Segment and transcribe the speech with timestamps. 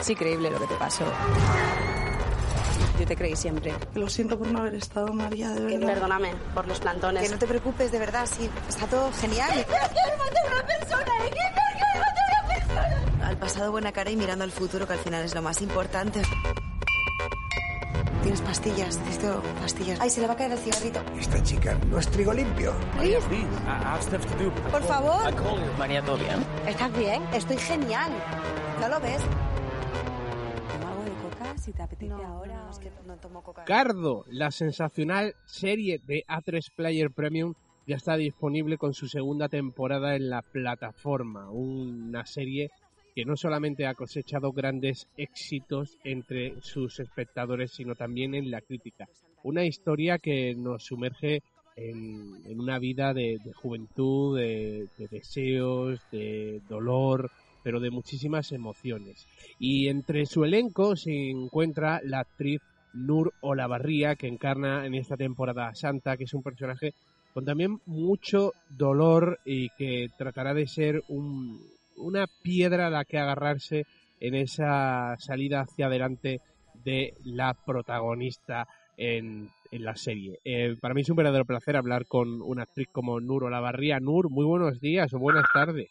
[0.00, 1.04] Es increíble lo que te pasó.
[2.98, 3.74] Yo te creí siempre.
[3.94, 5.94] Lo siento por no haber estado, María, de verdad.
[5.94, 7.22] Perdóname por los plantones.
[7.24, 9.50] Que no te preocupes, de verdad, sí, está todo genial.
[10.52, 11.12] una persona?
[11.96, 13.26] una persona?
[13.26, 16.22] Al pasado buena cara y mirando al futuro, que al final es lo más importante.
[18.22, 20.00] Tienes pastillas, necesito pastillas.
[20.00, 21.00] Ay, se le va a caer el cigarrito.
[21.18, 22.72] Esta chica no es trigo limpio.
[24.70, 25.22] Por favor.
[25.78, 26.44] María, ¿todo bien?
[26.66, 27.22] ¿Estás bien?
[27.34, 28.12] Estoy genial.
[28.80, 29.20] ¿No lo ves?
[31.64, 32.64] Si te apetece ahora.
[32.64, 33.64] No, es que no tomo coca.
[33.64, 37.54] Cardo, la sensacional serie de A3 Player Premium
[37.86, 41.50] ya está disponible con su segunda temporada en la plataforma.
[41.50, 42.70] Una serie
[43.14, 49.08] que no solamente ha cosechado grandes éxitos entre sus espectadores, sino también en la crítica.
[49.42, 51.42] Una historia que nos sumerge
[51.76, 57.30] en, en una vida de, de juventud, de, de deseos, de dolor,
[57.64, 59.26] pero de muchísimas emociones.
[59.58, 62.60] Y entre su elenco se encuentra la actriz
[62.92, 66.92] Nur Olavarría, que encarna en esta temporada a Santa, que es un personaje
[67.32, 71.58] con también mucho dolor y que tratará de ser un,
[71.96, 73.86] una piedra a la que agarrarse
[74.20, 76.40] en esa salida hacia adelante
[76.84, 80.38] de la protagonista en, en la serie.
[80.44, 83.98] Eh, para mí es un verdadero placer hablar con una actriz como Nur Olavarría.
[83.98, 85.90] Nur, muy buenos días o buenas tardes.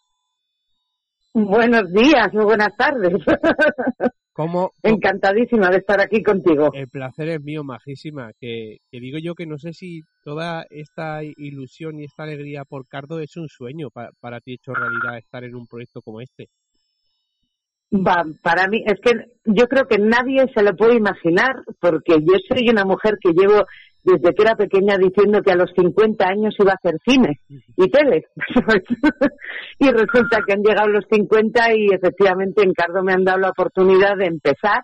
[1.34, 3.12] Buenos días, muy buenas tardes.
[4.34, 6.72] ¿Cómo, Encantadísima de estar aquí contigo.
[6.73, 8.31] El placer es mío, majísima.
[8.39, 12.88] Que, que digo yo que no sé si toda esta ilusión y esta alegría por
[12.88, 16.48] Cardo es un sueño pa- para ti hecho realidad estar en un proyecto como este.
[17.92, 19.11] Va, para mí, es que
[19.45, 23.66] yo creo que nadie se lo puede imaginar, porque yo soy una mujer que llevo
[24.03, 27.89] desde que era pequeña diciendo que a los 50 años iba a hacer cine y
[27.89, 28.25] tele.
[29.79, 33.49] y resulta que han llegado los 50 y efectivamente en Cardo me han dado la
[33.49, 34.83] oportunidad de empezar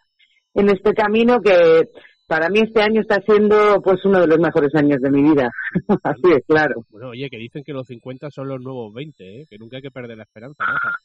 [0.54, 1.90] en este camino que
[2.28, 5.50] para mí este año está siendo pues uno de los mejores años de mi vida.
[6.04, 6.86] Así es, claro.
[6.90, 9.46] Bueno, oye, que dicen que los 50 son los nuevos 20, ¿eh?
[9.50, 10.64] que nunca hay que perder la esperanza.
[10.64, 10.96] Rafa.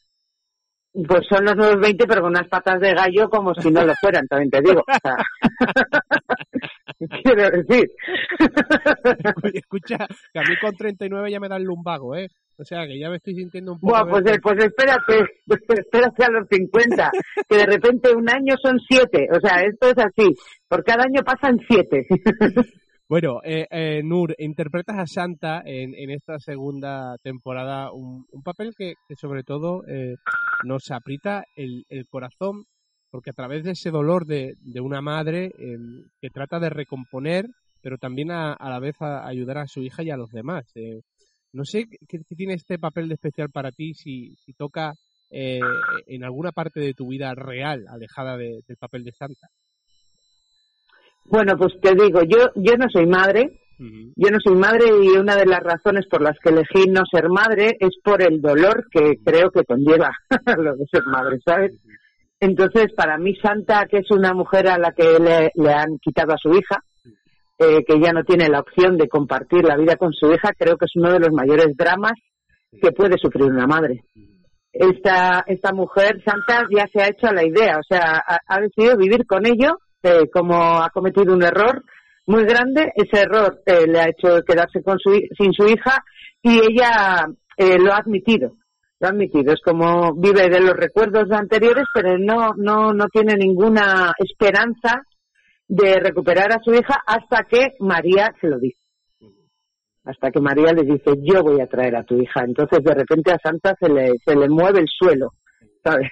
[1.07, 3.93] Pues son los nuevos 20, pero con unas patas de gallo como si no lo
[3.99, 4.81] fueran, también te digo.
[4.81, 5.17] O sea,
[7.23, 7.91] quiero decir.
[9.43, 9.97] Oye, Escucha,
[10.31, 12.29] que a mí con 39 ya me da el lumbago, ¿eh?
[12.57, 13.91] O sea, que ya me estoy sintiendo un poco...
[13.91, 17.11] Buah, pues, pues espérate, pues espérate a los 50,
[17.49, 19.27] que de repente un año son siete.
[19.31, 20.33] O sea, esto es así.
[20.67, 22.05] Por cada año pasan siete.
[23.07, 28.73] Bueno, eh, eh, Nur, interpretas a Santa en, en esta segunda temporada, un, un papel
[28.75, 30.15] que, que sobre todo eh,
[30.63, 32.65] nos aprieta el, el corazón,
[33.11, 35.77] porque a través de ese dolor de, de una madre eh,
[36.21, 37.45] que trata de recomponer,
[37.81, 40.65] pero también a, a la vez a, ayudar a su hija y a los demás.
[40.75, 41.01] Eh,
[41.53, 44.93] no sé qué, tiene este papel de especial para ti, si, si toca
[45.31, 45.59] eh,
[46.07, 49.47] en alguna parte de tu vida real, alejada de- del papel de Santa.
[51.25, 53.61] Bueno, pues te digo, yo, yo no soy madre.
[53.77, 57.29] Yo no soy madre y una de las razones por las que elegí no ser
[57.29, 60.11] madre es por el dolor que creo que conlleva
[60.57, 61.73] lo de ser madre, ¿sabes?
[62.39, 66.33] Entonces, para mí Santa, que es una mujer a la que le, le han quitado
[66.33, 66.83] a su hija,
[67.57, 70.77] eh, que ya no tiene la opción de compartir la vida con su hija, creo
[70.77, 72.13] que es uno de los mayores dramas
[72.81, 74.03] que puede sufrir una madre.
[74.71, 78.59] Esta, esta mujer, Santa, ya se ha hecho a la idea, o sea, ha, ha
[78.59, 81.81] decidido vivir con ello, eh, como ha cometido un error
[82.27, 86.03] muy grande, ese error eh, le ha hecho quedarse con su, sin su hija
[86.41, 87.27] y ella
[87.57, 88.57] eh, lo ha admitido,
[88.99, 89.53] lo ha admitido.
[89.53, 95.03] Es como vive de los recuerdos anteriores, pero no, no, no tiene ninguna esperanza
[95.67, 98.79] de recuperar a su hija hasta que María se lo dice.
[100.03, 102.43] Hasta que María le dice, yo voy a traer a tu hija.
[102.45, 105.31] Entonces, de repente a Santa se le, se le mueve el suelo,
[105.83, 106.11] ¿sabes?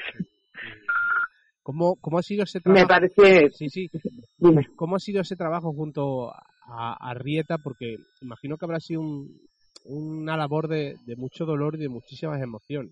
[1.64, 2.84] ¿Cómo, ¿Cómo ha sido ese trabajo?
[2.84, 3.50] Me parece...
[3.52, 3.90] Sí, sí.
[4.38, 4.68] Dime.
[4.76, 7.58] ¿Cómo ha sido ese trabajo junto a, a Rieta?
[7.58, 9.40] Porque imagino que habrá sido un-
[9.86, 12.92] una labor de, de mucho dolor y de muchísimas emociones.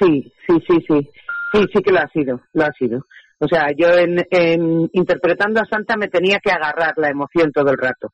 [0.00, 1.08] Sí, sí, sí, sí.
[1.52, 3.00] Sí, sí que lo ha sido, lo ha sido.
[3.40, 7.70] O sea, yo en, en interpretando a Santa me tenía que agarrar la emoción todo
[7.70, 8.08] el rato.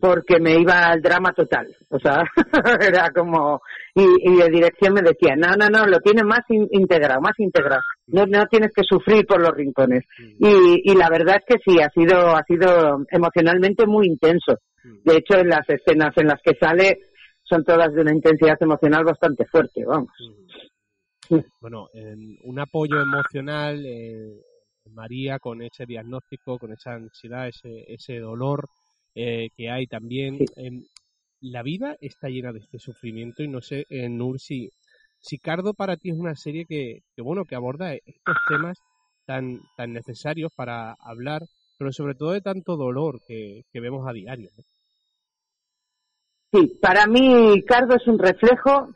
[0.00, 1.66] Porque me iba al drama total.
[1.88, 2.22] O sea,
[2.80, 3.60] era como.
[3.94, 7.38] Y, y de dirección me decía, no, no, no, lo tienes más in- integrado, más
[7.38, 7.82] integrado.
[8.06, 10.04] No, no tienes que sufrir por los rincones.
[10.38, 14.58] Y, y la verdad es que sí, ha sido, ha sido emocionalmente muy intenso.
[15.04, 16.98] De hecho, en las escenas en las que sale
[17.42, 20.08] son todas de una intensidad emocional bastante fuerte, vamos.
[21.60, 24.40] Bueno, en un apoyo emocional, eh,
[24.92, 28.68] María, con ese diagnóstico, con esa ansiedad, ese, ese dolor
[29.14, 30.38] eh, que hay también.
[30.56, 30.84] em,
[31.40, 34.70] la vida está llena de este sufrimiento y no sé, eh, Nur, si,
[35.18, 38.78] si Cardo para ti es una serie que, que bueno, que aborda estos temas
[39.24, 41.42] tan, tan necesarios para hablar,
[41.78, 44.50] pero sobre todo de tanto dolor que, que vemos a diario.
[46.52, 48.88] Sí, para mí Cardo es un reflejo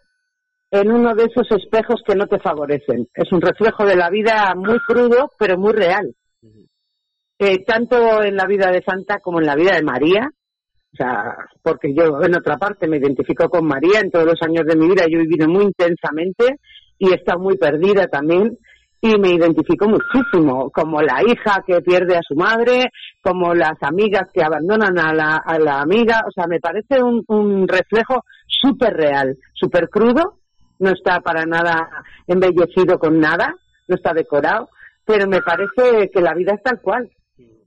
[0.70, 3.08] en uno de esos espejos que no te favorecen.
[3.14, 6.14] Es un reflejo de la vida muy crudo, pero muy real.
[7.38, 10.28] Eh, tanto en la vida de Santa como en la vida de María.
[10.92, 14.64] O sea, porque yo en otra parte me identifico con María en todos los años
[14.64, 15.06] de mi vida.
[15.10, 16.60] Yo he vivido muy intensamente
[16.98, 18.56] y he estado muy perdida también
[19.00, 22.86] y me identifico muchísimo, como la hija que pierde a su madre,
[23.22, 27.22] como las amigas que abandonan a la, a la amiga, o sea, me parece un,
[27.28, 30.38] un reflejo súper real, súper crudo,
[30.78, 31.86] no está para nada
[32.26, 33.54] embellecido con nada,
[33.88, 34.70] no está decorado,
[35.04, 37.10] pero me parece que la vida es tal cual,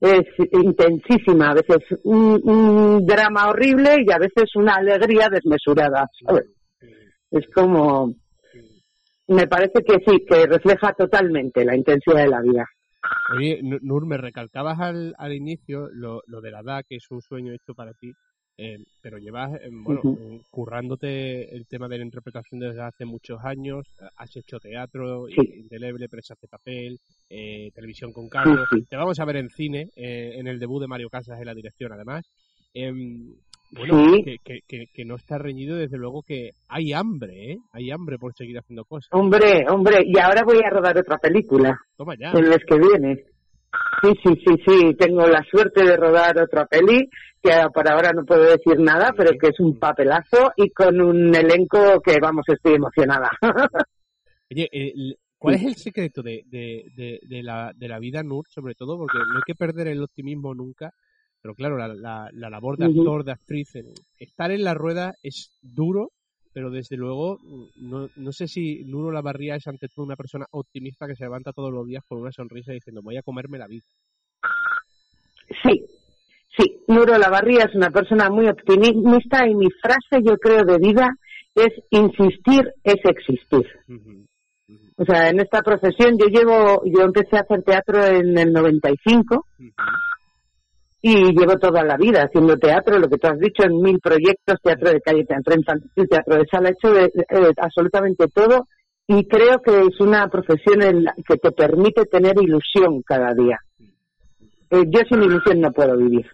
[0.02, 6.46] es intensísima, a veces un, un drama horrible y a veces una alegría desmesurada, ¿sabes?
[7.32, 8.14] Es como,
[9.28, 12.66] me parece que sí, que refleja totalmente la intensidad de la vida.
[13.36, 17.22] Oye, Nur, me recalcabas al, al inicio lo, lo de la edad, que es un
[17.22, 18.12] sueño hecho para ti,
[18.58, 20.42] eh, pero llevas, eh, bueno, Ujú.
[20.50, 25.36] currándote el tema de la interpretación desde hace muchos años, has hecho teatro, Sí.
[25.60, 26.98] indeleble, presas de papel,
[27.30, 28.84] eh, televisión con Carlos, sí.
[28.90, 31.54] te vamos a ver en cine, eh, en el debut de Mario Casas en la
[31.54, 32.26] dirección además.
[32.74, 33.34] Em,
[33.72, 34.24] bueno, Sí.
[34.24, 37.58] que, que, que, que no está reñido, desde luego que hay hambre, ¿eh?
[37.74, 39.10] Hay hambre por seguir haciendo cosas.
[39.12, 42.32] Hombre, hombre, y ahora voy a rodar otra película Toma ya.
[42.32, 43.24] el mes que viene.
[44.02, 47.10] Sí, sí, sí, sí, tengo la suerte de rodar otra peli,
[47.42, 51.34] que por ahora no puedo decir nada, pero que es un papelazo y con un
[51.36, 53.30] elenco que, vamos, estoy emocionada.
[54.52, 54.70] Oye,
[55.38, 58.98] ¿cuál es el secreto de, de, de, de la, de la vida Nur, sobre todo?
[58.98, 60.92] Porque no hay que perder el optimismo nunca,
[61.42, 63.74] pero claro, la, la, la labor de actor, de actriz,
[64.20, 66.12] estar en la rueda es duro,
[66.58, 70.48] pero desde luego, mm, no, no sé si Nur Olavarría es ante todo una persona
[70.50, 73.68] optimista que se levanta todos los días con una sonrisa diciendo voy a comerme la
[73.68, 73.84] vida.
[75.62, 75.86] Sí,
[76.58, 81.12] sí, Nuro Lavarría es una persona muy optimista y mi frase, yo creo, de vida
[81.54, 83.68] es insistir es existir.
[84.98, 89.46] O sea, en esta profesión yo llevo, yo empecé a hacer teatro en el 95
[89.60, 89.72] ujú.
[91.10, 94.58] Y llevo toda la vida haciendo teatro, lo que tú has dicho, en mil proyectos,
[94.62, 98.68] teatro de calle, teatro infantil, teatro de sala, he hecho de, absolutamente todo
[99.08, 103.58] y creo que es una profesión en la que te permite tener ilusión cada día.
[104.70, 106.26] Eh, yo sin ilusión no puedo vivir.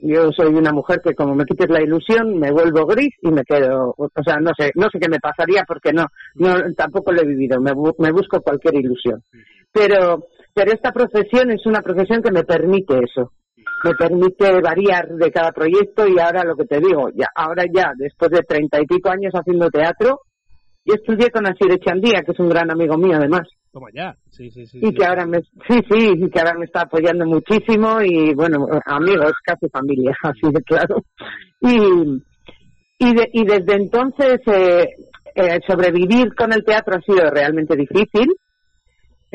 [0.00, 3.44] Yo soy una mujer que como me quites la ilusión me vuelvo gris y me
[3.44, 7.22] quedo, o sea, no sé, no sé qué me pasaría porque no, no tampoco lo
[7.22, 9.22] he vivido, me, me busco cualquier ilusión.
[9.70, 13.30] Pero, pero esta profesión es una profesión que me permite eso,
[13.86, 17.92] me permite variar de cada proyecto y ahora lo que te digo, ya, ahora ya,
[17.96, 20.20] después de treinta y pico años haciendo teatro,
[20.84, 23.42] yo estudié con Asir Echandía, que es un gran amigo mío además
[23.72, 24.14] Toma ya.
[24.30, 24.78] Sí, sí, sí.
[24.80, 24.94] y sí.
[24.94, 29.32] que ahora me sí sí y que ahora me está apoyando muchísimo y bueno amigos
[29.44, 30.96] casi familia así de claro
[31.60, 31.76] y
[32.98, 34.86] y, de- y desde entonces eh,
[35.34, 38.26] eh, sobrevivir con el teatro ha sido realmente difícil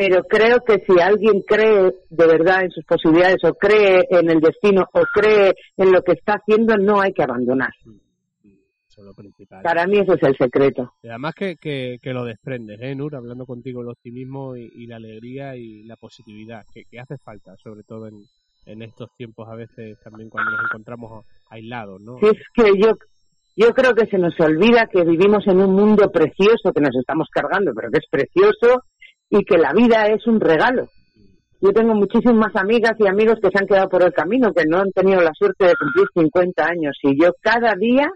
[0.02, 4.40] pero creo que si alguien cree de verdad en sus posibilidades o cree en el
[4.40, 9.14] destino o cree en lo que está haciendo no hay que abandonar Eso es lo
[9.14, 9.62] principal.
[9.62, 13.16] para mí ese es el secreto Y además que, que, que lo desprendes, ¿eh, Nur?
[13.16, 17.56] Hablando contigo, el optimismo y, y la alegría y la positividad, que, que hace falta,
[17.58, 18.24] sobre todo en,
[18.66, 22.18] en estos tiempos a veces también cuando nos encontramos aislados, ¿no?
[22.22, 22.94] Es que yo
[23.56, 27.28] yo creo que se nos olvida que vivimos en un mundo precioso que nos estamos
[27.30, 28.82] cargando, pero que es precioso
[29.32, 30.90] y que la vida es un regalo.
[31.62, 34.80] Yo tengo muchísimas amigas y amigos que se han quedado por el camino, que no
[34.80, 38.10] han tenido la suerte de cumplir 50 años y yo cada día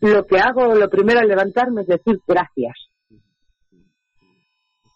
[0.00, 2.74] lo que hago, lo primero al levantarme es decir gracias.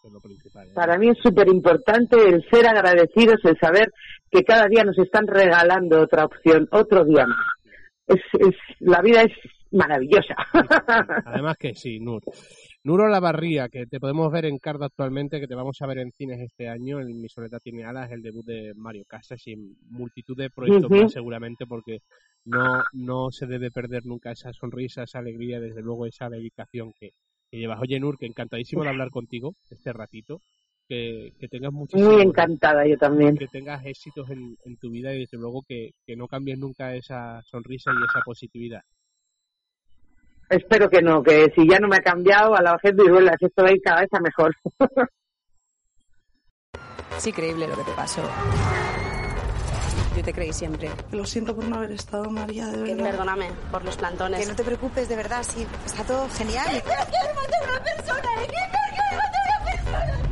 [0.03, 0.67] Es lo principal.
[0.67, 0.71] ¿eh?
[0.75, 3.91] Para mí es súper importante el ser agradecidos, el saber
[4.29, 7.47] que cada día nos están regalando otra opción, otro día más.
[8.07, 9.31] Es, es, la vida es
[9.71, 10.35] maravillosa.
[11.25, 12.21] Además que sí, Nur.
[12.83, 16.11] Nur Olavarría, que te podemos ver en Cardo actualmente, que te vamos a ver en
[16.11, 19.55] cines este año, en Mi Soledad tiene alas, el debut de Mario Casas y
[19.89, 21.99] multitud de proyectos más seguramente, porque
[22.45, 27.11] no, no se debe perder nunca esa sonrisa, esa alegría, desde luego esa dedicación que,
[27.51, 27.79] que llevas.
[27.81, 30.41] Oye, Nur, que encantadísimo de hablar contigo este ratito,
[30.87, 33.37] que, que tengas muchísimo Muy encantada yo también.
[33.37, 36.95] que tengas éxitos en, en tu vida y desde luego que, que no cambies nunca
[36.95, 38.81] esa sonrisa y esa positividad.
[40.51, 43.45] Espero que no, que si ya no me ha cambiado, a la gente duela, que
[43.45, 44.53] esto va a ir cada vez a mejor.
[47.17, 48.21] Es increíble lo que te pasó.
[50.15, 50.89] Yo te creí siempre.
[51.11, 53.11] Lo siento por no haber estado, María, de verdad.
[53.11, 54.39] Perdóname por los plantones.
[54.39, 56.67] Que no te preocupes, de verdad, sí, está todo genial.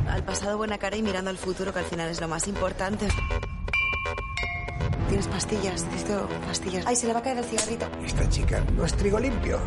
[0.08, 3.06] Al pasado buena cara y mirando al futuro, que al final es lo más importante.
[5.10, 6.86] Tienes pastillas, necesito pastillas.
[6.86, 7.86] Ay, se le va a caer el cigarrito.
[8.06, 9.58] Esta chica no es trigo limpio.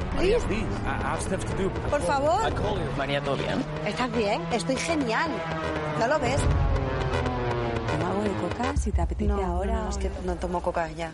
[1.90, 2.54] Por favor.
[2.98, 3.62] María, ¿todo bien?
[3.86, 4.42] ¿Estás bien?
[4.54, 5.30] Estoy genial.
[6.00, 6.40] ¿No lo ves?
[7.92, 9.84] Toma algo de coca si te apetece No, ahora.
[9.84, 11.12] no, es que no tomo coca ya.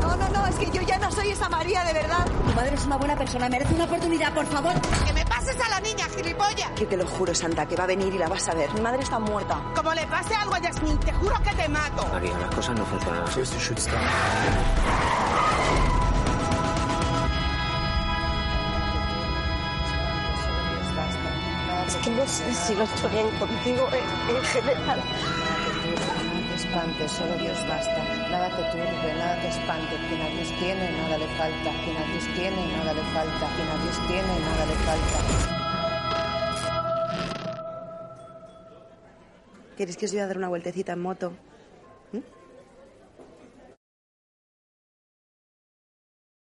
[0.00, 2.26] No, no, no, es que yo ya no soy esa María de verdad.
[2.26, 4.72] Tu madre es una buena persona, merece una oportunidad, por favor.
[5.06, 6.70] ¡Que me pases a la niña, gilipollas!
[6.70, 8.72] Que te lo juro, Santa, que va a venir y la vas a ver.
[8.74, 9.60] Mi madre está muerta.
[9.74, 12.06] Como le pase algo a Yasmin, te juro que te mato.
[12.12, 13.40] María, las cosas no funcionan así.
[13.40, 13.50] Es
[22.02, 25.02] que no sé si lo estoy bien contigo en, en general.
[26.74, 28.02] Nada te espante, solo Dios basta.
[28.30, 29.96] Nada te turbe, nada te espante.
[30.08, 31.70] Quien a Dios tiene, nada le falta.
[31.84, 33.48] Quien a Dios tiene, nada le falta.
[33.54, 35.18] Quien a Dios tiene, nada le falta.
[39.76, 41.32] ¿Quieres que os voy a dar una vueltecita en moto?